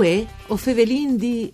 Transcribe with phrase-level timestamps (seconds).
[0.00, 1.52] Uè, o fevelin di...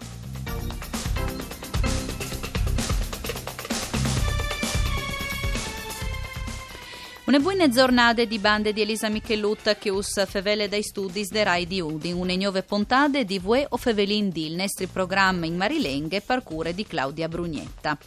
[7.26, 11.66] Una buona giornata di bande di Elisa Michelut che us fevele dai studi de Rai
[11.66, 16.20] di Udin, une nuove puntate di Vue o Fevelin di il nostro programma in Marilenghe
[16.20, 17.98] per cure di Claudia Brugnetta.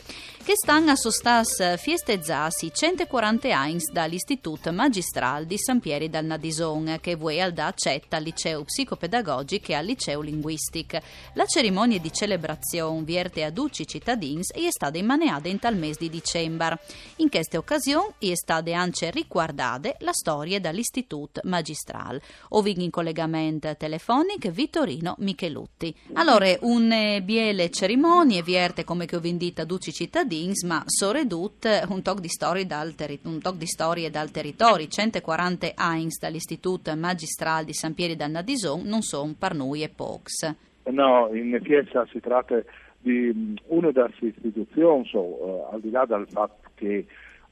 [0.42, 7.16] Che stanno a sostas fiestezzasi 140 anni dall'Istituto Magistral di San Pieri dal Nadison, che
[7.16, 10.98] Vue al da accetta al liceo psicopedagogico e al liceo linguistic.
[11.34, 16.00] La cerimonia di celebrazione vierte a duci cittadini e è stata immaneata in tal mese
[16.00, 16.80] di dicembre.
[17.18, 22.20] In questa occasione è stata anche riguardata la storia dall'Istituto Magistral.
[22.50, 25.94] Oving in collegamento telefonico Vittorino Michelutti.
[26.14, 32.20] Allora, un biele cerimonie vierte come che ho vendita duci cittadini ma soredut un toc
[32.20, 34.88] di storie dal, di storie dal territorio.
[34.88, 40.56] 140 Heinz dall'Istituto Magistral di San Pieri dal Nadison non sono per noi e pocs.
[40.86, 42.62] No, in effetti si tratta
[43.00, 47.06] di una delle istituzioni, so, uh, al di là del fatto che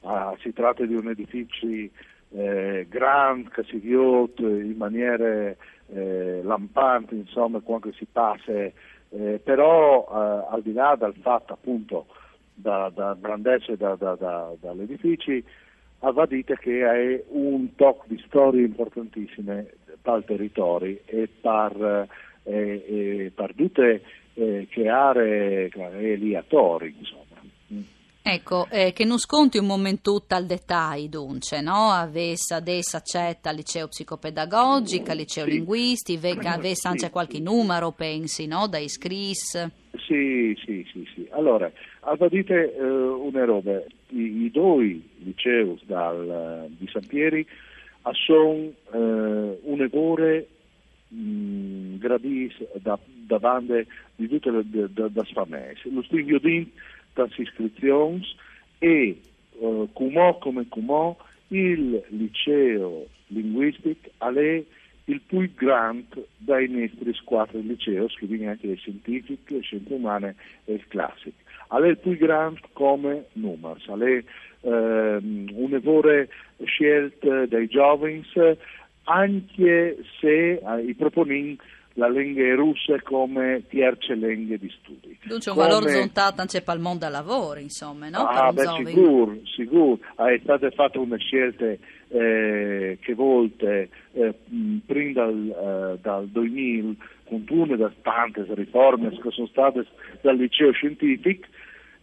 [0.08, 1.66] uh, si tratta di un edificio
[2.30, 5.54] eh, grande che si chiude in maniera
[5.90, 12.06] eh, lampante, insomma, quando si passa, eh, però uh, al di là del fatto appunto
[12.54, 15.32] da, da grandezza da, da, da, dall'edificio,
[16.00, 19.66] avvadite che è un tocco di storie importantissime
[20.00, 22.08] per il territorio e per,
[22.44, 24.02] eh, eh, per tutte
[24.34, 27.96] eh, che aree eliatori, insomma.
[28.30, 31.88] Ecco, eh, che non sconti un momento al dettaglio, dunque, no?
[31.90, 35.50] Avesse adesso accetta liceo psicopedagogico, al liceo sì.
[35.52, 38.66] linguisti, avesse anche sì, qualche numero, pensi, no?
[38.66, 39.70] Da iscris.
[39.96, 41.26] Sì, sì, sì, sì.
[41.30, 47.46] Allora, avvadite eh, una roba, i, i due licei dal, di San Pieri
[48.12, 50.48] sono eh, un ore
[51.08, 52.52] gradis
[52.82, 53.86] da, da bande
[54.16, 55.76] di tutte le da, da famiglie.
[55.84, 56.70] Lo studio di
[57.18, 58.24] das iscrizioni
[58.78, 59.20] e
[59.58, 61.16] uh, Cumò come Cumò
[61.48, 64.64] il liceo linguistico è
[65.04, 70.36] il più grande dai nostri quattro licei, viene anche le scientifiche, le scienze umane
[70.66, 71.36] e il classico.
[71.68, 74.24] È il più grande come numero, è
[74.60, 76.28] ehm, un'evore
[76.64, 78.22] scelta dai giovani,
[79.04, 81.58] anche se eh, i proponenti
[81.98, 85.18] la lingua russa come terza lingua di studi.
[85.24, 85.66] Dunque un come...
[85.66, 88.18] valore orizzontale anche per il mondo del lavoro, insomma, no?
[88.18, 89.98] Ah, beh, sicuro, sicuro.
[90.14, 94.32] È stata fatta una scelta eh, che volte eh,
[94.86, 96.94] prima dal, eh, dal 2000,
[97.24, 99.84] con una delle tante riforme che sono state
[100.20, 101.46] dal liceo scientifico,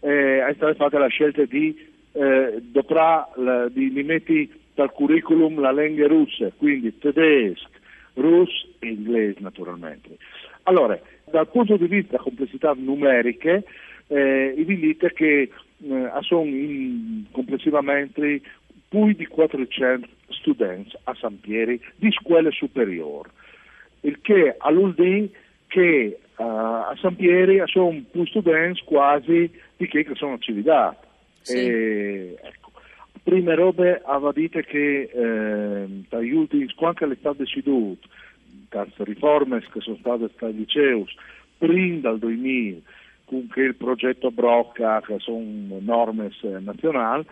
[0.02, 1.74] eh, è stata fatta la scelta di,
[2.12, 3.30] eh, doprà,
[3.72, 7.70] di, di mettere dal curriculum la lingua russa, quindi tedesco,
[8.16, 10.18] russo e inglese naturalmente.
[10.64, 13.64] Allora, dal punto di vista complessità numeriche,
[14.08, 18.42] eh, vi dite che eh, sono in, complessivamente
[18.88, 23.30] più di 400 studenti a San Pieri di scuole superiori,
[24.02, 25.30] il che all'ULD
[25.68, 30.98] che uh, a San Pieri sono più studenti quasi di che, che sono civiltà.
[31.42, 31.58] Sì.
[31.58, 32.65] E, ecco
[33.26, 38.08] prime robe aveva detto che eh, dagli ultimi, quando è stato deciduto,
[38.70, 41.04] dalle riforme che sono state dai licei,
[41.58, 42.78] prima dal 2000,
[43.26, 45.44] con il progetto Brocca, che sono
[45.80, 47.26] norme nazionali,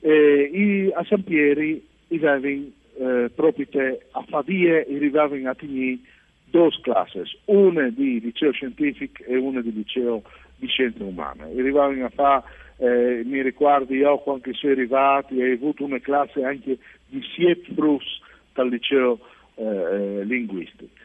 [0.00, 3.66] eh, a San Pieri avevano eh, proprio
[4.12, 5.98] a Fadie arrivavano a tenere
[6.46, 10.22] due classi, una di liceo scientifico e una di liceo
[10.56, 11.42] di scienze umane.
[11.42, 12.42] Arrivavano a fare
[12.78, 17.72] eh, mi ricordo io quando sono arrivati e ho avuto una classe anche di siete
[17.74, 18.20] frus
[18.52, 19.18] dal liceo
[19.54, 21.04] eh, linguistico.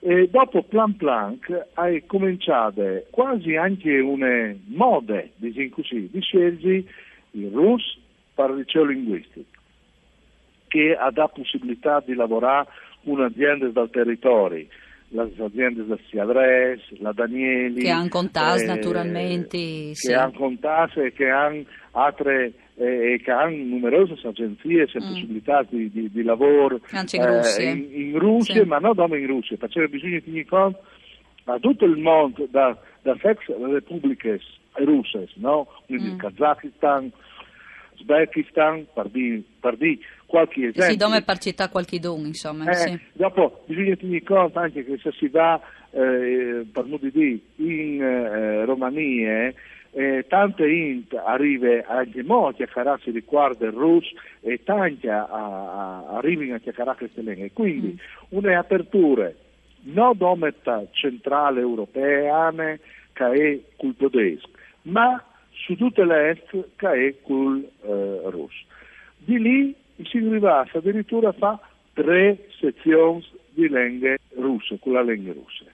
[0.00, 1.38] E dopo plan plan
[1.74, 6.84] hai cominciato quasi anche una moda, diciamo così, di scegliere
[7.32, 7.98] il russo
[8.34, 9.48] per il liceo linguistico,
[10.68, 12.68] che ha dato possibilità di lavorare
[13.02, 14.66] con aziende dal territorio,
[15.08, 17.82] le aziende del Siadres, la Danieli.
[17.82, 19.56] Che hanno contas eh, naturalmente.
[19.58, 20.12] Che sì.
[20.12, 25.08] hanno contas e che hanno altre eh, che hanno numerose agenzie e mm.
[25.08, 28.68] possibilità di, di, di, lavoro Anche in Russia, eh, in, in Russia sì.
[28.68, 30.80] ma non solo in Russia, perché bisogna tenere conto
[31.44, 34.40] a tutto il mondo, da, da ex repubbliche
[34.74, 35.68] russe, no?
[35.86, 36.10] quindi mm.
[36.10, 37.10] il Kazakistan,
[37.96, 39.42] Uzbekistan, per dire,
[40.26, 40.82] qualche esempio.
[40.82, 42.70] Sì, dove per città qualche don, insomma.
[42.70, 43.00] Eh, sì.
[43.12, 45.60] Dopo bisogna tenere conto anche che se si va,
[45.90, 49.52] eh, per modo di dire, in eh, Romania,
[49.92, 56.58] eh, tante int arrivano anche mo a chiacchierare riguardo il russo e tante arrivano a
[56.58, 57.50] chiacchierare queste lingue.
[57.52, 58.36] Quindi mm.
[58.36, 59.32] una apertura
[59.84, 62.52] non dometta centrale europea
[63.12, 64.50] che è col tedesco,
[64.82, 65.22] ma
[65.56, 68.64] su tutte le est che è col eh, russo.
[69.16, 69.74] Di lì
[70.04, 71.58] si arriva addirittura a fare
[71.94, 75.64] tre sezioni di lingue russe, con la lingua russa.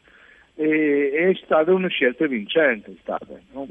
[0.55, 3.67] E, è stata una scelta vincente, stata, no?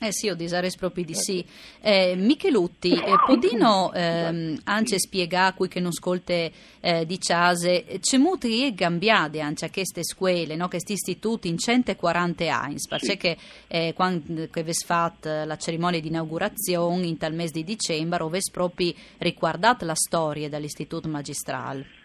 [0.00, 1.44] Eh sì, ho disares proprio di sì.
[1.80, 6.50] Eh, Michelutti, eh, Podino eh, anche spiega a cui che non ascolte
[6.80, 10.68] eh, di Ciase, c'è molti e cambiate anche a queste scuole, no?
[10.68, 13.16] questi istituti in 140 anni, perché sì.
[13.16, 13.36] che
[13.68, 18.92] eh, quando avete fatto la cerimonia di inaugurazione in tal mese di dicembre, avete proprio
[19.18, 22.02] riguardato la storia dell'istituto magistrale.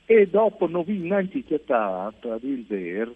[0.05, 3.13] e dopo non ho neanche inquietato a Vilver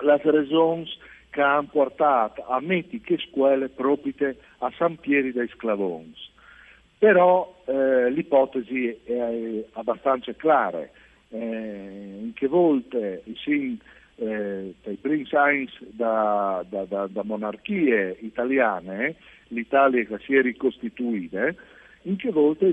[0.00, 0.88] le ragioni
[1.30, 6.34] che hanno portato a mettere che scuole proprie a San Pieri dei Sclavons
[6.98, 10.88] però eh, l'ipotesi è abbastanza clara,
[11.28, 13.78] eh, in che volte sì,
[14.16, 19.16] eh, dai signs da, da, da, da, monarchie italiane,
[19.48, 21.54] l'Italia che si è ricostituita,
[22.02, 22.72] in che volte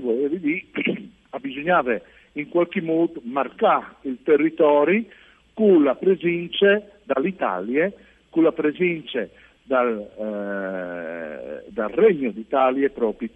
[1.40, 2.00] bisognava
[2.32, 5.04] in qualche modo marcare il territorio
[5.52, 7.92] con la presenza dall'Italia,
[8.30, 9.28] con la presenza
[9.62, 13.28] dal, eh, dal Regno d'Italia proprio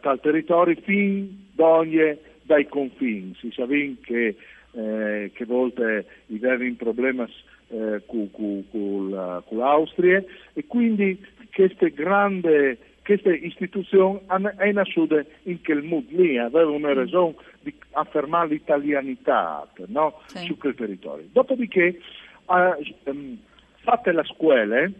[0.00, 3.34] dal territorio fin d'ogni dai confini.
[3.38, 4.36] Si sa che,
[4.72, 7.24] eh, che volte avevano problemi
[7.68, 15.82] eh, con, con, con l'Austria e quindi queste grandi queste istituzioni hanno nasciute in quel
[15.82, 20.20] modo lì, avevano una ragione di affermare l'italianità no?
[20.26, 20.44] sì.
[20.44, 21.26] su quel territorio.
[21.32, 23.36] Dopodiché, eh,
[23.82, 24.92] fatte le scuole,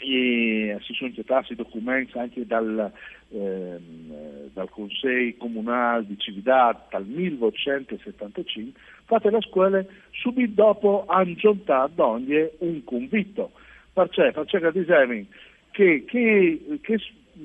[0.00, 2.90] e si sono gettati documenti anche dal,
[3.28, 12.04] ehm, dal Consiglio Comunale di Cividad dal 1875, fate la scuola, subito dopo hanno giuntato
[12.04, 13.52] ogni un convitto.
[13.92, 14.32] Perché?
[14.32, 15.26] Perché dicevi
[15.70, 16.98] che, che, che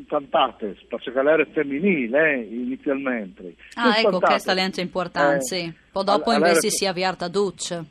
[0.08, 3.56] cantate, perché era femminile eh, inizialmente.
[3.74, 7.84] Ah, ecco, questa è importante, eh, Poi dopo invece si è avviata a Duce.